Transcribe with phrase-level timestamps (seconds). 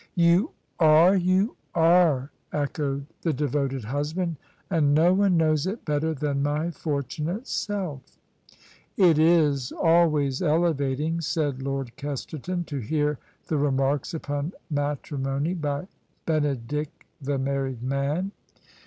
[0.15, 0.49] "You
[0.79, 6.71] are, you are!" echoed the devoted husband: "and no one knows it better than my
[6.71, 8.01] fortunate self.""
[8.97, 15.87] It is always elevating," safd Lord Kesterton," to hear the remarks upon matrimony by
[16.25, 18.31] Benedick the married man."